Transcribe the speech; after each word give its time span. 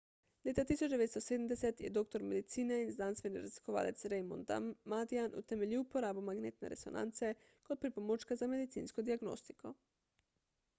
leta 0.45 0.63
1970 0.69 1.83
je 1.83 1.89
doktor 1.97 2.23
medicine 2.29 2.79
in 2.85 2.89
znanstveni 2.95 3.43
raziskovalec 3.43 4.07
raymond 4.15 4.49
damadian 4.53 5.37
utemeljil 5.43 5.85
uporabo 5.85 6.25
magnetne 6.31 6.73
resonance 6.75 7.33
kot 7.69 7.85
pripomočka 7.87 8.41
za 8.43 8.51
medicinsko 8.57 9.09
diagnostiko 9.13 9.77